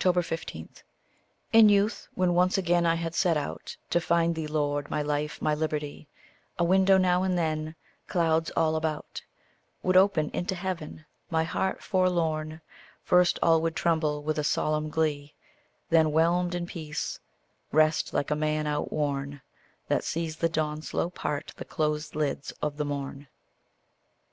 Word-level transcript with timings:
15. 0.00 0.68
In 1.52 1.68
youth, 1.68 2.08
when 2.16 2.34
once 2.34 2.58
again 2.58 2.84
I 2.84 2.96
had 2.96 3.14
set 3.14 3.36
out 3.36 3.76
To 3.90 4.00
find 4.00 4.34
thee, 4.34 4.48
Lord, 4.48 4.90
my 4.90 5.02
life, 5.02 5.40
my 5.40 5.54
liberty, 5.54 6.08
A 6.58 6.64
window 6.64 6.98
now 6.98 7.22
and 7.22 7.38
then, 7.38 7.76
clouds 8.08 8.50
all 8.56 8.74
about, 8.74 9.22
Would 9.84 9.96
open 9.96 10.30
into 10.30 10.56
heaven: 10.56 11.06
my 11.30 11.44
heart 11.44 11.80
forlorn 11.80 12.60
First 13.04 13.38
all 13.40 13.62
would 13.62 13.76
tremble 13.76 14.20
with 14.24 14.36
a 14.36 14.42
solemn 14.42 14.90
glee, 14.90 15.32
Then, 15.90 16.10
whelmed 16.10 16.56
in 16.56 16.66
peace, 16.66 17.20
rest 17.70 18.12
like 18.12 18.32
a 18.32 18.34
man 18.34 18.66
outworn, 18.66 19.42
That 19.86 20.02
sees 20.02 20.34
the 20.38 20.48
dawn 20.48 20.82
slow 20.82 21.08
part 21.08 21.52
the 21.56 21.64
closed 21.64 22.16
lids 22.16 22.52
of 22.60 22.78
the 22.78 22.84
morn. 22.84 23.28